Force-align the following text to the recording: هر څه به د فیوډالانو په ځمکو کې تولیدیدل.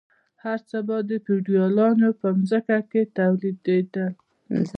هر 0.43 0.59
څه 0.69 0.77
به 0.87 0.97
د 1.09 1.11
فیوډالانو 1.25 2.09
په 2.19 2.27
ځمکو 2.49 2.77
کې 2.91 3.01
تولیدیدل. 3.17 4.11